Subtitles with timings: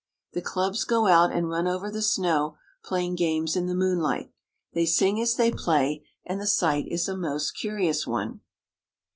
[0.33, 4.33] The clubs go out and run over the snow, playing games in the moonlight.
[4.73, 8.39] They sing as they play, and the sight is a most curious one.